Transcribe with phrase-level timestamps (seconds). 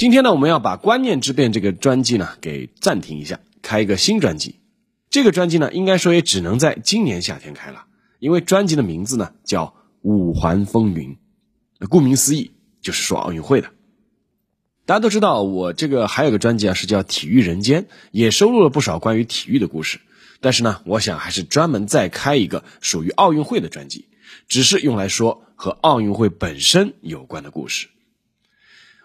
[0.00, 4.54] 今天呢，我们要把《观念之变》这个专辑呢给暂停一下，开一个新专辑。
[5.10, 7.84] 这个专辑呢，应该说也只能在今年夏天开了，
[8.18, 9.66] 因为专辑的名字呢叫
[10.00, 11.18] 《五环风云》，
[11.88, 13.68] 顾名思义就是说奥运会的。
[14.86, 20.00] 大家都知道，我这个还有个专辑啊，是叫《体育人间》，也收录了不少关于体育的故事。
[20.40, 24.08] 但是呢，我想还是专门再开一个属于奥运会的专辑，
[24.48, 27.88] 只是用来说和奥运会本身有关的故事。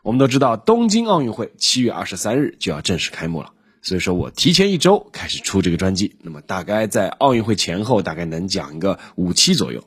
[0.06, 6.16] 我们都知道，东京奥运会七月二十三日就要正式开幕了，所以说我提前一周开始出这个专辑。
[6.22, 9.84] 那么大概在奥运会前后，大概能讲一个五期左右。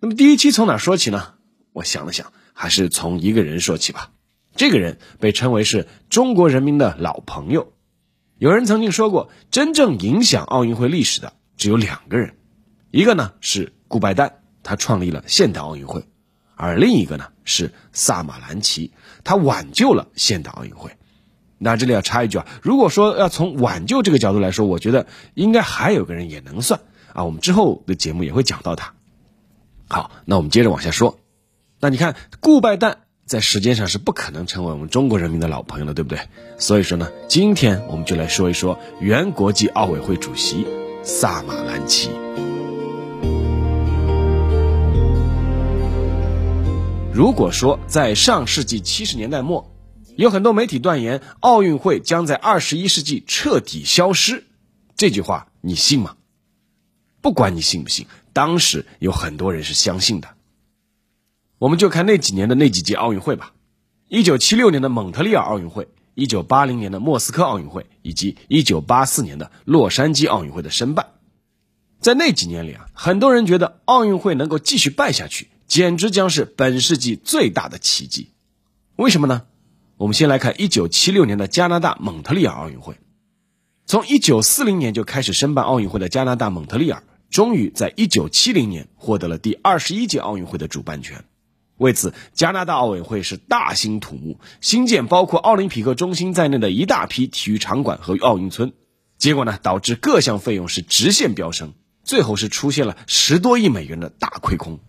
[0.00, 1.32] 那么第一期从哪说起呢？
[1.72, 4.10] 我想了想，还是从一个人说起吧。
[4.54, 7.72] 这个人被称为是中国人民的老朋友。
[8.36, 12.36] 有人曾经说过，真正影响奥运会历史的只有两个人，
[12.90, 16.04] 一个呢是顾拜旦，他创立了现代奥运会。
[16.56, 18.90] 而另一个呢是萨马兰奇，
[19.22, 20.90] 他挽救了现代奥运会。
[21.58, 26.80] 那这里要插一句啊，如果说要从挽救这个角度来说，我觉得应该还有个人也能算
[27.12, 27.24] 啊。
[27.24, 28.94] 我们之后的节目也会讲到他。
[29.88, 31.18] 好，那我们接着往下说。
[31.80, 36.20] 那你看，顾拜旦在时间上是不可能成为我们中国人民的老朋友的，对不对？
[36.58, 40.66] 所以说呢，今天我们就来说一说原国际奥委会主席
[41.02, 42.10] 萨马兰奇。
[47.16, 49.74] 如果说在上世纪七十年代末，
[50.16, 54.44] 有很多媒体断言奥运会将在二十一世纪彻底消失，
[54.96, 56.16] 这句话你信吗？
[57.22, 60.28] 不管你信不信，当时有很多人是相信的。
[61.56, 63.54] 我们就看那几年的那几届奥运会吧：
[64.08, 71.06] 一九七六年的蒙特利尔奥运会，一九八零年的莫斯科奥运会，以及一九八四年的洛杉矶奥运会的申办。
[71.98, 75.48] 在那几年里啊，很多人觉得奥运会能够继续办下去。
[75.66, 78.30] 简直将是本世纪最大的奇迹，
[78.94, 79.42] 为什么呢？
[79.96, 82.96] 我们先来看1976年的加拿大蒙特利尔奥运会。
[83.86, 91.24] 从1940年就开始申办奥运会的加拿大蒙特利尔，终于在1970年获得了第二十一届奥运会的主办权。
[91.78, 98.72] 为此，加拿大奥委会是大兴土木，新建包括奥林匹克中心在内的一大批体育场馆和奥运村。
[99.18, 104.80] 结果呢，导致各项费用是直线飙升，最后是出现了十多亿美元的大亏空。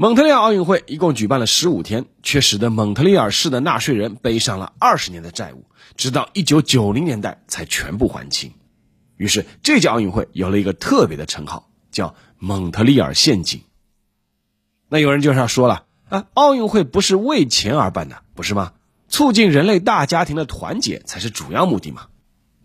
[0.00, 8.54] 蒙特利尔奥运会一共举办了十五天，却使得蒙特利尔市的纳税人背上了二十年的债务，直到一九九零年代才全部还清。
[9.18, 13.60] 于是，这届奥运会有了一个特别的称号，叫“蒙特利尔陷阱”。
[14.88, 18.72] 那有人就是要说了啊，奥运会不是为钱而办的，不是吗？
[19.10, 22.06] 促进人类大家庭的团结才是主要目的嘛。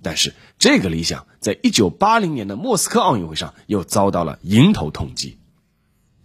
[0.01, 5.37] 但是，这个理想在一九八零年的莫斯科奥运会上又遭到了迎头痛击。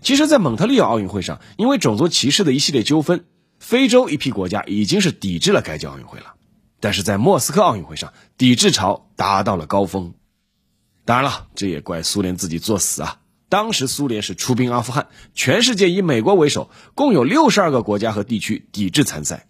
[0.03, 3.25] 其实，在蒙特利尔奥运会上，因为种族歧视的一系列纠纷，
[3.59, 6.35] 非洲一批国家已经是抵制了该届奥运会了。
[6.81, 10.15] 但是在莫斯科奥运会上，抵制潮达到了高峰。
[11.05, 13.19] 当然了，这也怪苏联自己作死啊！
[13.51, 19.49] 当时苏联是出兵阿富汗，全世界以美国为首，共有六十二个国家和地区抵制参赛。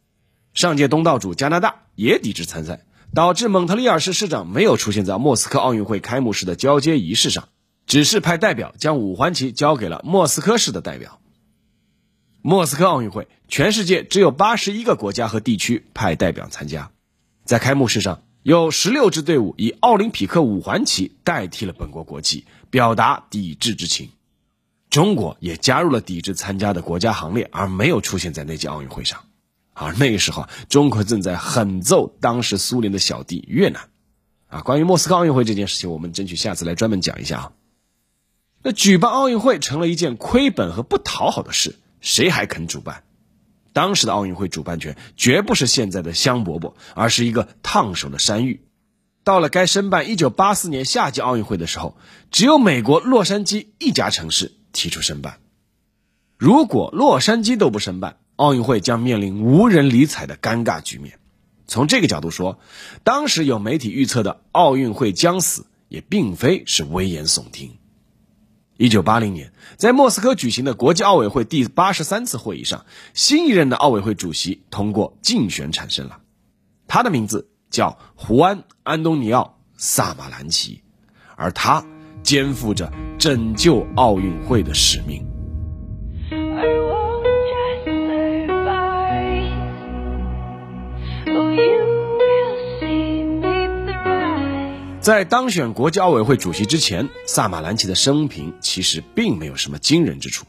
[0.55, 7.49] 上届东道主加拿大也抵制参赛，导致蒙特利尔市市长没有出现在莫斯科奥运会开幕式的交接仪式上。
[7.91, 11.19] 只是派代表将五环旗交给了莫斯科市的代表。
[12.41, 16.93] 莫斯科奥运会，全世界只有八十一个国家和地区派代表参加，
[17.45, 24.11] 在开幕式上，有十六支队伍以奥林匹克五环旗代替了本国国旗，表达抵制之情。
[24.89, 29.25] 中国也加入了抵制参加的国家行列，而没有出现在那届奥运会上。
[29.73, 33.89] 而那个时候，中国正在狠揍当时苏联的小弟越南。
[34.47, 37.53] 啊，关于莫斯科奥运会这件事情，我们争取下次来专门讲一下啊。
[38.63, 43.05] 那举办奥运会成了一件亏本和不讨好的事，谁还肯主办？
[43.73, 48.65] 当时的奥运会主办权绝不是现在的香饽饽，而是一个烫手的山芋。
[49.23, 51.97] 到了该申办1984年夏季奥运会的时候，
[52.31, 55.39] 只有美国洛杉矶一家城市提出申办。
[56.37, 61.19] 如果洛杉矶都不申办，奥运会将面临无人理睬的尴尬局面。
[61.67, 62.59] 从这个角度说，
[63.05, 67.77] 当时有媒体预测的奥运会将死，也并非是危言耸听。
[68.81, 76.21] 一九八零年，在莫斯科举行的国际奥委会第八十三次会议上，新一任的奥委会主席通过竞选产生了，
[76.87, 80.83] 他的名字叫胡安·安东尼奥·萨马兰奇，
[81.37, 81.85] 而他
[82.23, 85.30] 肩负着拯救奥运会的使命。
[95.01, 100.45] 在当选国际奥委会主席之前，萨马兰奇的生平其实并没有什么惊人之处。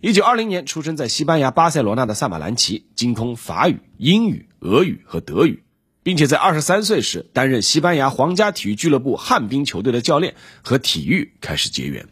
[0.00, 5.62] 一九二零年出生在西班牙巴塞罗那的萨马兰奇，精通法语、英语、俄语和德语，
[6.02, 12.08] 并且在二十三岁时担任西班牙皇家体育俱乐部旱冰球队的教练，和体育开始结缘。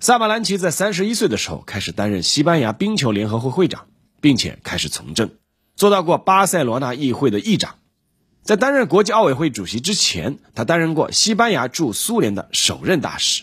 [0.00, 3.88] 萨马兰奇在三十一岁的时候开始担任西班牙冰球联合会会长，
[4.22, 5.32] 并且开始从政，
[5.74, 7.74] 做到过巴塞罗那议会的议长。
[8.46, 13.42] 在担任国际奥委会主席之前，他担任过西班牙驻苏联的首任大使。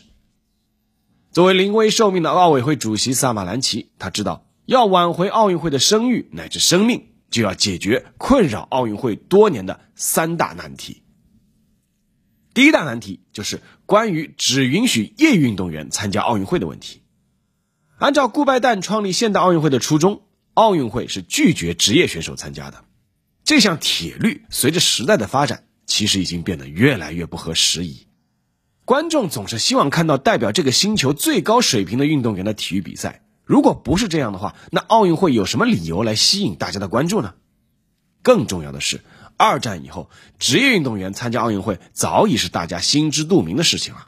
[1.34, 11.04] 作为临危受命的奥委会主席萨马兰奇，他知道要挽回奥运会的声誉乃至生命，就要解决困扰奥运会多年的三大难题。
[12.54, 17.02] 第一大难题就是关于只允许业余运动员参加奥运会的问题。
[17.98, 20.22] 按照顾拜旦创立现代奥运会的初衷，
[20.54, 22.86] 奥运会是拒绝职业选手参加的。
[23.44, 28.08] 这项铁律随着时代的发展，其实已经变得越来越不合时宜。
[28.86, 33.22] 观众总是希望看到代表这个星球最高水平的运动员的体育比赛。
[33.46, 37.34] 如果不是这样的话，那奥运会有什么理由来吸引大家的关注呢？
[38.22, 39.02] 更重要的是，
[39.36, 40.10] 二战以后，
[40.40, 44.08] 职业运动员参加奥运会早已是大家心知肚明的事情了。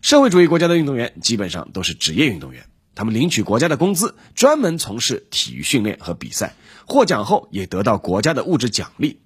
[0.00, 2.66] 社会主义国家的运动员基本上都是职业运动员。
[2.94, 6.54] 他们领取国家的工资，专门从事体育训练和比赛，
[6.88, 9.20] 获奖后也得到国家的物质奖励。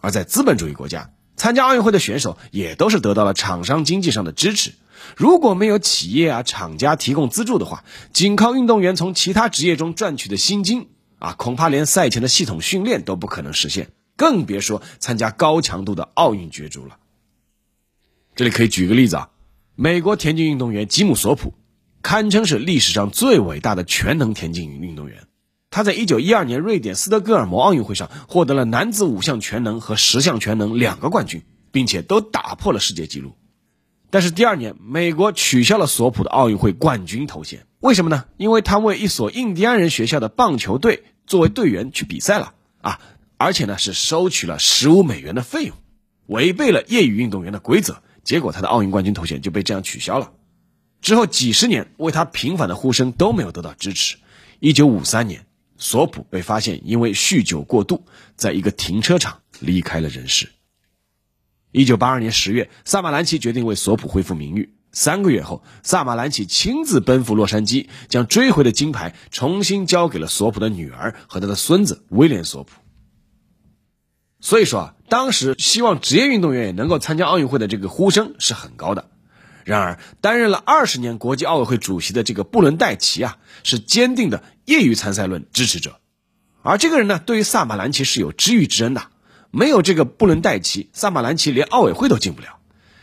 [0.00, 4.74] 而在资本主义国家，参加奥运会的选手也都是得到了厂商经济上的支持。
[5.16, 7.82] 如果没有企业啊厂家提供资助的话，
[8.12, 10.88] 仅靠运动员从其他职业中赚取的薪金
[11.18, 16.98] 啊，恐怕连赛前的系统训练都不可能实现，更别说参加高强度的奥运角逐了。
[18.36, 19.30] 这里可以举个例子啊，
[19.74, 21.54] 美国田径运动员吉姆索普。
[22.00, 25.26] 堪称是历史上最伟大的全能田径运动员。
[25.70, 33.36] 他在1912年瑞典斯德哥尔摩奥运会上获得了男子五项全能和十项全能两个冠军，并且都打破了世界纪录。
[34.10, 37.66] 但是第二年，美国取消了索普的奥运会冠军头衔。
[37.80, 38.24] 为什么呢？
[38.38, 43.00] 因为他为一所印第安人学校的棒球队作为队员去比赛了啊，
[43.36, 45.76] 而且呢是收取了十五美元的费用，
[46.26, 48.02] 违背了业余运动员的规则。
[48.24, 50.32] 结果他的奥运冠军头衔就被这样取消了。
[51.00, 54.16] 之后几十年为他平反的呼声都没有得到支持。
[54.58, 55.46] 一九五三年，
[55.78, 58.04] 索普被发现因为酗酒过度，
[58.36, 60.50] 在一个停车场离开了人世。
[61.70, 64.74] 一九八二年十月，萨马兰奇决定为索普恢复名誉。
[64.90, 72.72] 三个月后，萨马兰奇亲自奔赴洛杉矶，将追回的金牌重新交给了索普的女儿和他的孙子威廉·索普。
[74.40, 79.10] 所以说啊，当时希望职业运动员也能够参加奥运会的这个呼声是很高的。
[79.68, 86.00] 然而，担任了二十年国际奥委会主席的这个布伦代奇啊，是坚定的业余参赛论支持者。
[86.62, 89.08] 而这个人呢，对于萨马兰奇是有知遇之恩的。
[89.50, 92.56] 没有这个布伦代奇，萨马兰奇连奥委会都进不了。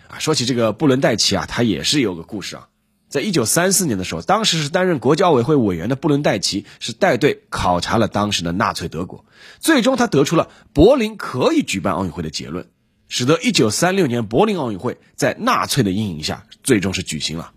[0.08, 2.68] 啊，说起这个布伦代奇啊，他也是有个故事啊。
[3.10, 9.24] 在一九三四年的时候，当时是担任国际奥委会委员的布伦代奇是带队考察了当时的纳粹德国，
[9.60, 12.70] 最终他得出了柏林可以举办奥运会的结论。
[13.08, 17.54] 使得1936年柏林奥运会在纳粹的阴影下最终是举行了。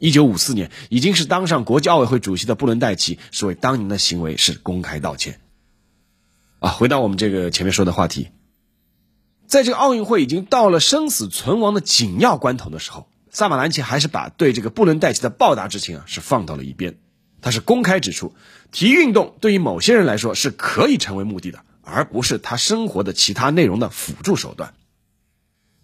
[0.00, 5.40] 1954年，已经是当上国际奥委会主席的布伦代奇是为当年的行为是公开道歉。
[6.58, 8.28] 啊，回到我们这个前面说的话题，
[9.46, 16.98] 在这个奥运会已经到了生死存亡的紧要关头的时候，萨马兰奇还是把对这个布伦代奇的报答之情啊是放到了一边。
[17.40, 18.34] 他是公开指出，
[18.70, 21.64] 体育运动对于某些人来说是可以成为目的的。
[21.84, 24.72] 而不是他生活的其他内容的辅助手段。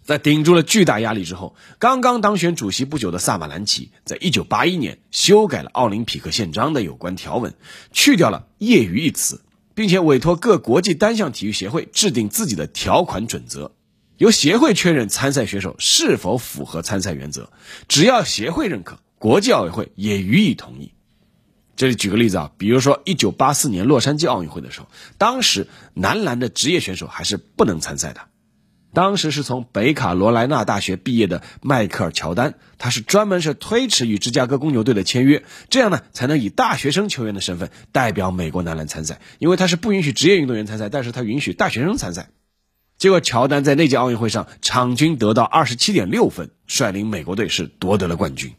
[0.09, 7.53] 在顶住了巨大压力之后，刚刚当选主席不久的萨马兰奇，在一九八一年修改了奥林匹克宪章的有关条文，
[7.93, 9.43] 去掉了“业余”一词，
[9.75, 13.73] 并且委托各国际单项体育协会制定自己的条款准则，
[14.17, 17.53] 由协会确认参赛选手是否符合参赛原则，
[17.87, 20.95] 只要协会认可，国际奥委会也予以同意。
[21.77, 24.87] 这里举个例子啊，比如说一九八四年洛杉矶奥运会的时候，
[25.19, 28.23] 当时男篮的职业选手还是不能参赛的。
[28.99, 42.31] 当时是从北卡罗来纳大学毕业的迈克尔乔丹，他是专门是推迟与芝加哥公牛队的签约，这样呢才能以大学生球员的身份代表美国男篮参赛，因为他是不允许职业运动员参赛，但是他允许大学生参赛。
[42.97, 48.55] 结果乔丹在那届奥运会上场均得到二十七点六分，率领美国队是夺得了冠军。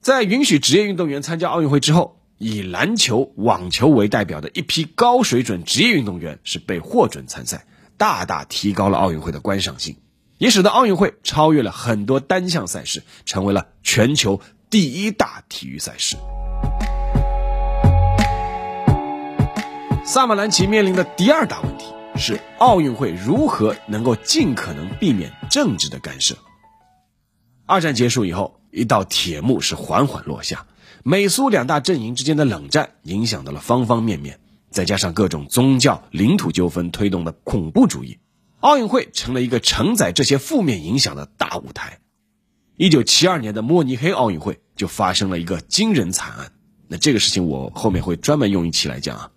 [0.00, 9.96] 在允许职业运动员参加奥运会之后，以篮球、网球为代表的一批高水准职业运动员是被获准参赛，大大提高了奥运会的观赏性，
[10.38, 16.16] 也使得奥运会超越了很多单项赛事，成为了全球第一大体育赛事。
[20.04, 21.86] 萨马兰奇面临的第二大问题
[22.16, 26.36] 是奥运会如何能够尽可能避免政治的干涉。
[27.66, 30.66] 二战结束以后，一道铁幕是缓缓落下，
[31.02, 34.38] 美苏两大阵营之间的冷战影响到了方方面面，
[34.76, 38.18] 再加上各种宗教、领土纠纷推动的恐怖主义，
[38.60, 42.00] 奥运会成了一个承载这些负面影响的大舞台。
[42.76, 46.52] 一九七二年的慕尼黑奥运会就发生了一个惊人惨案，
[46.88, 49.30] 那这个事情我后面会专门用一期来讲啊。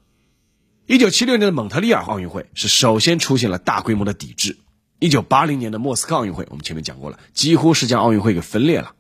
[0.88, 4.58] 一九七六年的蒙特利尔奥运会是首先出现了大规模的抵制。
[5.00, 8.91] 一九八零年的莫斯科奥运会，我们前面讲过了，几乎是将奥运会给分裂了。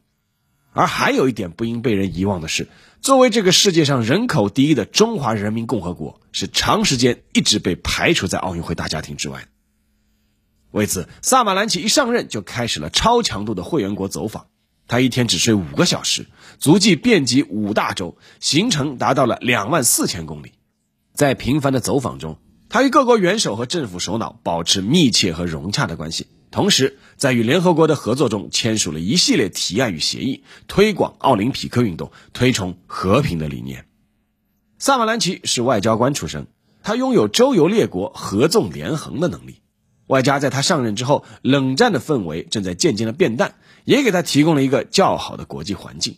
[0.71, 2.67] 而还有一点不应被人遗忘的是，
[3.01, 9.47] 作为这个世界上人口第一的中华人民共和国，是长时间一直被排除在奥运会大家庭之外。
[10.71, 14.45] 为此，萨马兰奇一上任就开始了超强度的会员国走访，
[14.87, 16.27] 他一天只睡五个小时，
[16.59, 20.51] 足迹遍及五大洲，行程达到了两万四千公里。
[21.15, 22.37] 在频繁的走访中，
[22.69, 33.85] 他与各国元首和政府首脑保持密切和融洽的关系，同时在与联合国的合作中签署了一系列提案与协议，推广奥林匹克运动，推崇和平的理念。
[34.77, 36.47] 萨马兰奇是外交官出身，
[36.83, 39.61] 他拥有周游列国、合纵连横的能力。
[40.07, 46.17] 外加在他上任之后，冷战的氛围正在渐渐的变淡，也给他提供了一个较好的国际环境。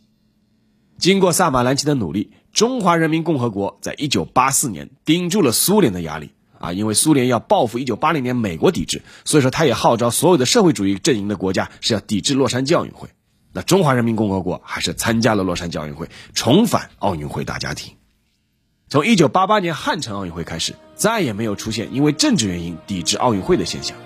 [0.98, 2.32] 经过萨马兰奇的努力。
[2.54, 13.10] 中华人民共和国在一九八四年顶住了苏联的压力啊，因为苏联要报复一九八零年美国抵制，所以说他也号召所有的社会主义阵营的国家是要抵制洛杉矶奥运会。
[13.52, 17.96] 那中华人民共和国还是参加了洛杉矶奥运会，重返奥运会大家庭。
[18.88, 23.98] 从一九八八年汉城奥运会开始，再也没有出现因为政治原因抵制奥运会的现象。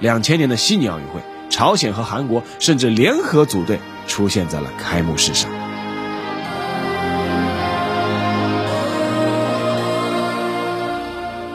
[0.00, 3.78] 两千年的悉尼奥运会，朝鲜和韩国甚至联合组队
[4.08, 5.71] 出现在了开幕式上。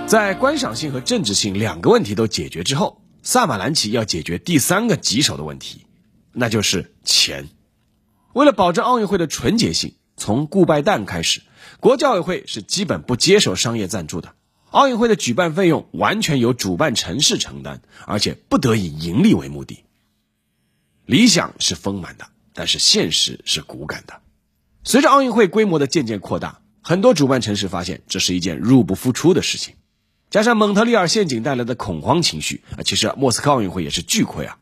[0.07, 5.85] 在观赏性和政治性两个问题都解决之后，萨马兰奇要解决第三个棘手的问题，
[6.31, 7.49] 那就是钱。
[8.31, 11.41] 为了保证奥运会的纯洁性，从顾拜旦开始，
[11.81, 14.33] 国际奥委会是基本不接受商业赞助的。
[14.69, 19.83] 奥运会的举办费用完全由主办城市承担，而且不得以盈利为目的。
[21.05, 24.21] 理想是丰满的，但是现实是骨感的。
[24.85, 29.75] 随着奥运会规模的渐渐扩大，很多主办城市发现这是一件入不敷出的事情。
[30.29, 34.59] 加上蒙特利尔陷阱带来的恐慌情绪啊，其实莫斯科奥运会也是巨亏啊。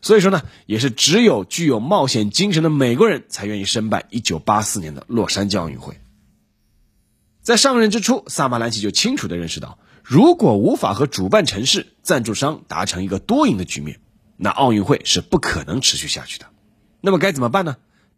[0.00, 6.00] 所以说呢，也是只有具有冒险精神的美国人才愿意申办1984年的洛杉矶奥运会。
[7.42, 14.00] 在上任之初，萨马兰奇就清楚地认识到，如果无法和主办城市、赞助商达成一个多赢的局面，
[14.36, 16.46] 那奥运会是不可能持续下去的。
[17.00, 17.76] 那么该怎么办呢？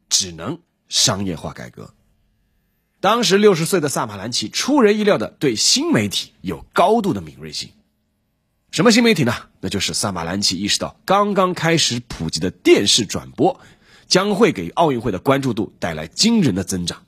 [0.08, 1.94] 只能商业化改革。
[3.00, 7.70] 当时六十岁的萨马兰奇出人意料的对新媒体有高度的敏锐性。
[8.70, 9.34] 什么新媒体呢？
[9.60, 13.58] 那就是萨马兰奇意识到刚刚开始普及的电视转播
[14.06, 17.02] 将会给奥运会的关注度带来惊人的增长。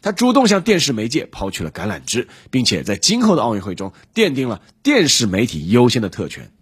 [0.00, 6.52] 他主动向电视媒介抛去了橄榄枝，并且在今后的奥运会中奠定了电视媒体优先的特权。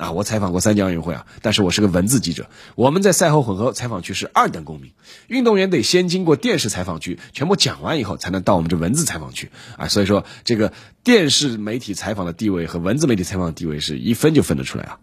[0.00, 2.48] 啊，我采访过三届奥运会啊，但是我是个文字记者。
[2.74, 4.94] 我们在赛后混合采访区是二等公民，
[5.28, 9.88] 运动员得先经过电视采访区，全部讲完以后才能到我们这文字采访区啊。
[9.88, 10.72] 所以说，这个
[11.04, 15.00] 电视媒体采访的地位和文字媒体采访的地位是一分就分得出来啊。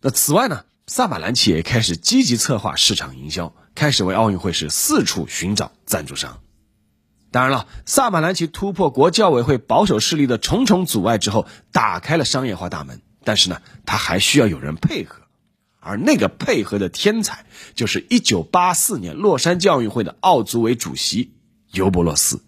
[0.00, 6.38] 那此外呢，萨马兰奇也开始积极策划市场营销，开始为奥运会是四处寻找赞助商。
[7.32, 13.02] 当然了，萨马兰奇突破国教委会保守势力的重重阻碍之后，打开了商业化大门。
[13.28, 15.20] 但是呢，他还需要有人配合，
[15.80, 17.44] 而那个配合的天才
[17.74, 21.34] 就是1984年洛杉矶奥运会的奥组委主席
[21.70, 22.40] 尤伯罗斯。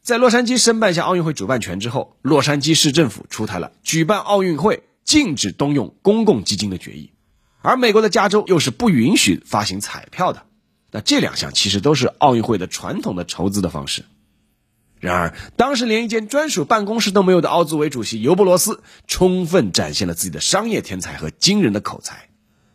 [0.00, 7.12] 在洛杉矶申办下奥运会主办权之后，洛杉矶市政府出台了举办奥运会禁止动用公共基金的决议，
[7.60, 10.46] 而美国的加州又是不允许发行彩票的。
[10.90, 14.06] 那这两项其实都是奥运会的传统的筹资的方式。
[15.00, 22.28] 然而，当时连一间专属办公室都没有的奥组委主席尤伯罗斯，充分展现了自己的商业天才和惊人的口才。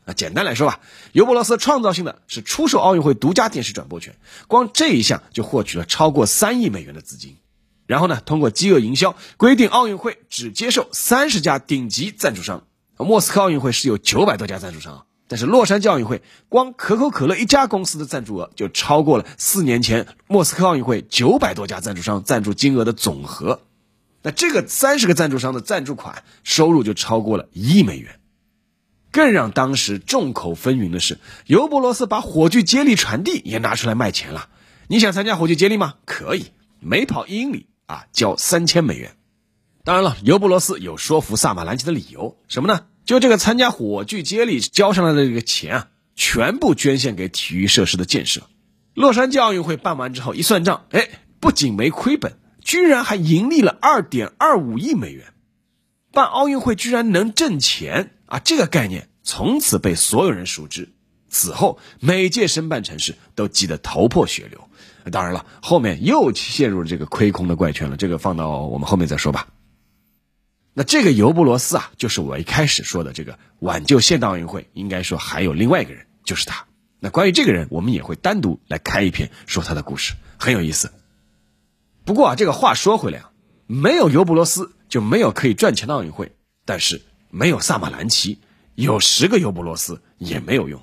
[0.05, 0.79] 那简单来说吧，
[1.13, 4.15] 尤伯罗斯创造性的是出售奥运会独家电视转播权，
[4.48, 7.38] 光这一项就获取了超过三亿美元的资金。
[7.86, 12.63] 然后呢，通过饥饿营销，规定奥运会只接受三十家顶级赞助商。
[12.98, 23.62] 莫斯科奥运会是有九百多家赞助商，但是洛杉矶奥运会光可口可乐一家公司的赞助额就超过了四年前莫斯科奥运会九百多家赞助商赞助金额的总和。
[24.22, 28.20] 那这个三十个赞助商的赞助款收入就超过了一亿美元。
[29.12, 34.50] 更让当时众口纷纭的是，尤伯罗斯把火炬接力传递也拿出来卖钱了。
[34.88, 35.96] 你想参加火炬接力吗？
[36.05, 36.48] 可以，
[36.82, 39.15] 每跑一英里啊，交三千美元。
[39.84, 42.82] 当然了，尤伯罗斯有说服萨马兰奇的理由，什么呢？
[43.06, 48.42] 就这个参加火炬接力交上来的这个钱啊，全部捐献给体育设施的建设。
[48.94, 51.08] 洛杉矶奥运会办完之后一算账，哎，
[51.40, 55.34] 不仅没亏本，居然还盈利了二点二五亿美元。
[56.12, 58.12] 办奥运会居然能挣钱！
[58.26, 60.90] 啊，这个概念从此被所有人熟知。
[61.30, 64.70] 此后，每届申办城市都急得头破血流。
[65.12, 67.98] 当然了，后面又陷入了这个亏空的怪圈了。
[67.98, 69.48] 这个放到我们后面再说吧。
[70.75, 76.65] 那这个尤布罗斯啊，就是我一开始说的这个挽救现代奥运会，应该说还有另外一个人，就是他。
[77.00, 80.91] 那关于这个人，我们也会单独来开一篇说他的故事，很有意思。
[82.03, 83.32] 不过啊，这个话说回来啊，
[83.65, 86.36] 没有尤布罗斯就没有可以赚钱的奥运会。
[86.65, 87.01] 但是。
[87.32, 88.39] 没有萨马兰奇，
[88.75, 90.82] 有十个尤布罗斯也没有用。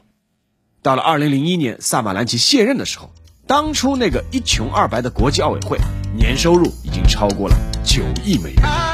[0.82, 3.10] 到了二零零一年，萨马兰奇卸任的时候，
[3.46, 5.78] 当初那个一穷二白的国际奥委会
[6.14, 7.56] 年收入已经超过了
[7.86, 8.91] 九亿美元。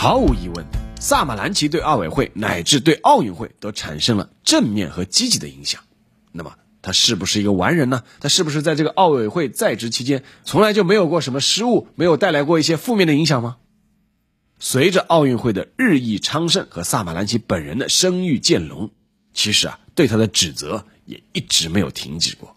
[0.00, 0.64] 毫无疑问，
[1.00, 5.82] 萨马兰奇对奥委会乃至对奥运会都产生了正面和积极的影响。
[6.30, 8.04] 那么，他是不是一个完人呢？
[8.20, 13.56] 他是不是在这个奥委会在职期间从来就没有过什么失误，没有带来过一些负面的影响吗？
[14.60, 18.92] 随着奥运会的日益昌盛和萨马兰奇本人的声誉渐隆，
[19.34, 22.54] 其实啊，对他的指责也一直没有停止过。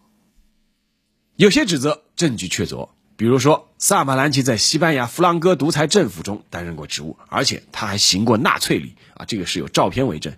[1.38, 2.89] 有些指责证据确凿，
[3.21, 10.33] 比如说萨马兰奇在西班牙弗朗哥独裁政府中担任过职务，而且他还行过纳粹礼啊，这个是有照片为证。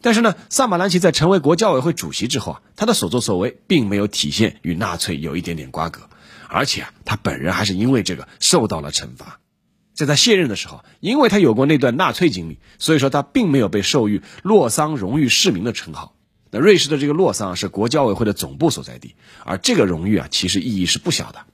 [0.00, 6.08] 但是呢，萨马兰奇在成为国教委会主席之后啊，他的所作所为并没有体现与纳粹有一点点瓜葛，
[6.48, 9.40] 而且啊，他本人还是因为这个受到了惩罚。
[9.92, 16.14] 在他卸任的时候，因为他有过那段纳粹经历，所以说他并没有被授予洛桑荣誉市民的称号。
[16.52, 21.46] 那瑞士的这个洛桑是国教委会的总部所在地，而这个荣誉啊，其实意义是不小的。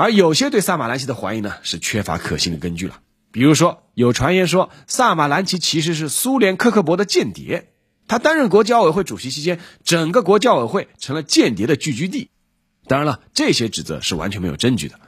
[0.00, 3.02] 而有些对萨马兰奇的怀疑呢，是缺乏可信的根据了。
[3.32, 7.68] 比如说，有传言说萨马兰奇其实是苏联科克勃的间谍，
[8.08, 12.30] 他担任国际奥委会主席期间，整个国际奥委会成了间谍的聚居地。
[12.86, 14.98] 当然了，这些指责是完全没有证据的。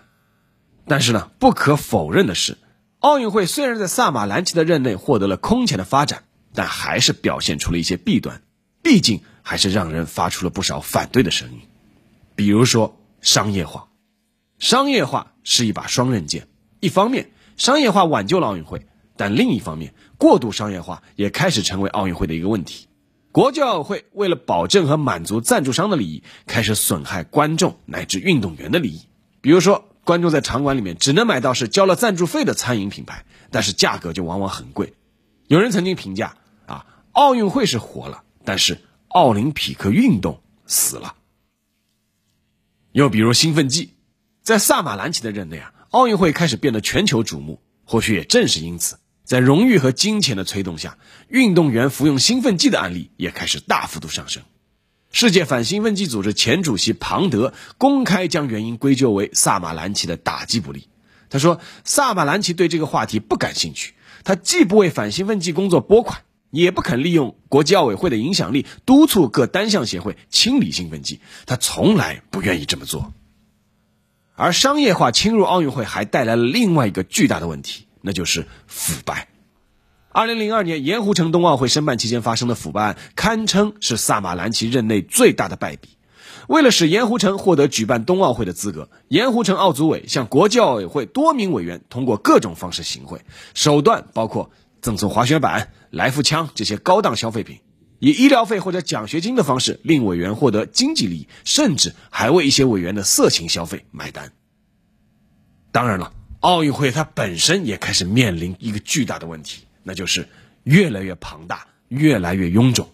[0.87, 2.59] 但是呢，不可否认的是，
[2.99, 8.43] 奥运会虽然在萨马兰奇的任内获得了空前的发展，但还是表现出了一些弊端，
[8.83, 11.61] 毕竟还是让人发出了不少反对的声音。
[12.37, 13.89] 比如说商业化，
[14.63, 16.47] 商业化是一把双刃剑，
[16.79, 17.33] 一方面。
[17.57, 22.87] 商业化挽救了奥运会，但另一方面，过度商业化也开始成为奥运会的一个问题。
[23.33, 29.01] 国际奥委会为了保证和满足赞助商的利益，开始损害观众乃至运动员的利益。
[29.41, 34.95] 比如说，观众在场馆里面只能买到是交了赞助费的餐饮品牌，但是价格就往往很贵。
[35.49, 41.17] 有人曾经评价啊，奥运会是活了，但是奥林匹克运动死了。
[42.93, 43.92] 又比如兴奋剂，
[44.43, 45.73] 在萨马兰奇的任内啊。
[45.93, 50.97] 奥运会开始变得全球瞩目，或许也正是因此，在荣誉和金钱的催动下，
[51.29, 54.43] 运动员服用兴奋剂的案例也开始大幅度上升。
[55.11, 60.89] 世界反兴奋剂组织前主席庞德公开将原因归咎为萨马兰奇的打击不力。
[61.29, 63.93] 他说：“萨马兰奇对这个话题不感兴趣，
[64.25, 73.13] 他既不为反兴奋剂工作拨款，也不肯利用国际奥委会的影响力督促各单项协会清理兴奋剂，他从来不愿意这么做。”
[74.43, 79.29] 而商业化侵入奥运会，还带来了另外一个巨大的问题，那就是腐败。
[80.11, 85.91] 二零零二年盐湖城冬奥会申办期间发生的腐败案，堪称是萨马兰奇任内最大的败笔。
[86.49, 93.21] 为了使盐湖城获得举办冬奥会的资格，盐湖城奥组委向国际奥委会多名委员通过各种方式行贿，
[93.55, 94.51] 手段包括
[94.81, 97.61] 赠送滑雪板、来福枪这些高档消费品，
[98.05, 104.33] 以医疗费或者奖学金的方式令委员获得经济利益，甚至还为一些委员的色情消费买单。
[105.71, 110.29] 当然了，奥运会它本身也开始面临一个巨大的问题，那就是
[110.65, 112.91] 越来越庞大，越来越臃肿。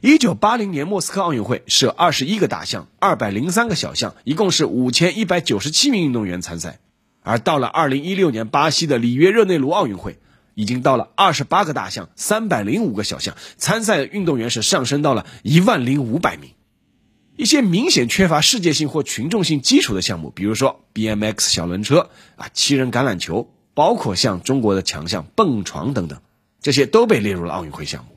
[0.00, 6.80] 一九八零年莫斯科奥运会设二十一个大项，二百零三个小项，一共是五千一百九十七名运动员参赛。
[7.22, 10.18] 而到了二零一六年巴西的里约热内卢奥运会，
[10.54, 16.50] 已经到了二十八个大项，三百零五个小项，参赛的运动员是上升到了一万零五百名。
[17.34, 26.20] 一些明显缺乏世界性或群众性基础的项目，比如说 BMX 小轮车啊、七人橄榄球包括像中国的强项蹦床等等，
[26.60, 28.10] 这些都被列入了奥运会项目。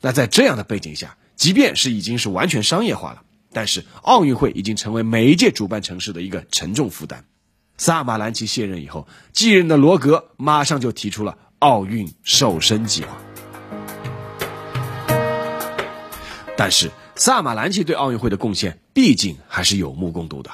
[0.00, 7.26] 那在这样的背景下，即便是已经是完全商业化了，但是奥运会已经成为每一届主办城市的一个沉重负担。
[7.84, 13.18] 萨马兰奇卸任以后，继任的罗格马上就提出了奥运瘦身计划。
[16.56, 20.52] 但是萨马兰奇对奥运会的贡献毕竟还是有目共睹的。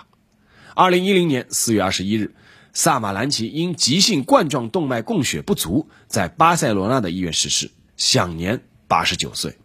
[0.74, 2.34] 二零一零年四月二十一日，
[2.72, 9.58] 萨马兰奇因急性冠状动脉供血不足，在巴塞罗那的医院逝世，享年八十九岁。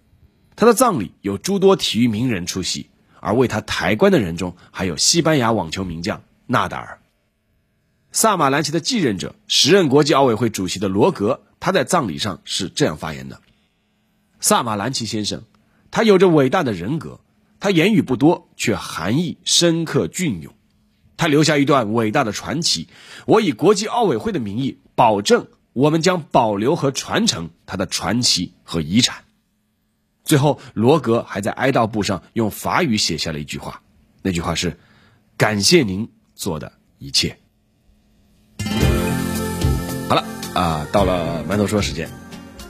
[0.58, 2.90] 他的葬礼有诸多体育名人出席，
[3.22, 7.00] 而为他抬棺的人中还有西班牙网球名将纳达尔。
[8.14, 13.42] 萨马兰奇的继任者、时任国际奥委会主席的罗格，他在葬礼上是这样发言的
[14.40, 15.42] ：“萨马兰奇先生，
[15.90, 17.22] 他有着伟大的人格，
[17.60, 20.54] 他言语不多，却含义深刻隽永。
[21.18, 22.88] 他留下一段伟大的传奇。
[23.26, 29.24] 我以国际奥委会的名义保证，我们将保留和传承他的传奇和遗产。”
[30.24, 33.82] 最后，罗格还在哀悼簿上用法语写下了一句话，
[34.22, 34.78] 那句话是
[35.36, 37.40] ：“感谢您做的一切。”
[40.54, 42.10] 啊，到了馒头说时间。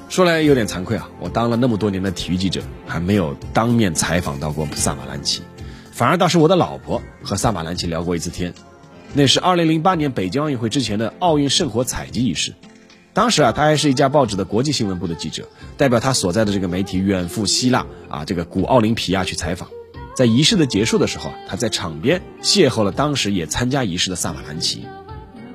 [0.09, 5.41] 说来有点惭愧啊，我当了那么多年的体育记者，还没有当面采访到过萨马兰奇，
[5.91, 8.53] 反而倒是我的老婆和萨马兰奇聊过一次天。
[9.13, 12.53] 那是2008年北京奥运会之前的奥运圣火采集仪式。
[13.13, 19.69] 当时啊，他还是一家报纸的国际新闻部的记者，代表他所在的这个媒体远赴希腊啊，这个古奥林匹亚去采访。
[20.15, 24.85] 在仪式的结束的时候啊，他在场边邂逅了当时也参加仪式的萨马兰奇。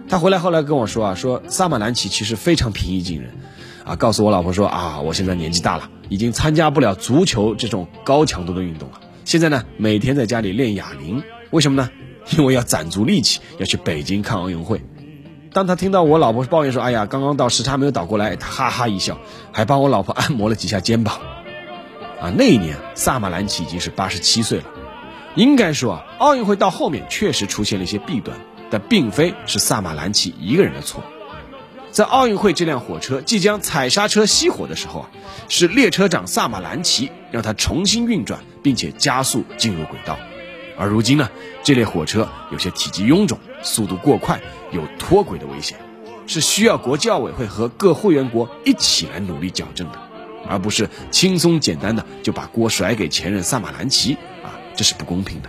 [0.09, 3.31] 他回来后来跟我说啊，说萨马兰奇其实非常平易近人，
[3.85, 9.01] 啊，告诉我老婆说啊，我现在年纪大了，已经参加不了足球这种高强度的运动了。
[9.27, 11.91] 现在呢，每天在家里练哑铃，为什么呢？
[12.39, 14.83] 因为要攒足力气要去北京看奥运会。
[15.53, 19.19] 当他听到我老婆抱怨说，哎呀，刚刚到时差没有倒过来，他哈哈一笑，
[19.53, 21.21] 还帮我老婆按摩了几下肩膀。
[22.19, 24.65] 啊，那一年萨马兰奇已经是八十七岁了。
[25.35, 28.39] 应该说啊，奥运会到后面确实出现了一些弊端。
[28.71, 31.03] 但并非是萨马兰奇一个人的错，
[31.91, 35.11] 在奥运会这辆火车即将踩刹车熄火的时候啊，
[35.49, 40.19] 是列车长萨马兰奇让它重新运转，并且加速进入轨道。
[40.77, 41.29] 而如今呢，
[41.65, 45.79] 这列火车有些体积臃肿，速度过快，有脱轨的危险，
[46.27, 49.99] 是需要国际奥委会和各会员国一起来努力矫正的，
[50.49, 55.49] 而不是轻松简单的就把锅甩给前任萨马兰奇啊，这是不公平的。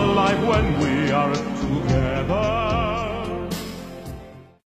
[0.00, 2.69] alive when we are together.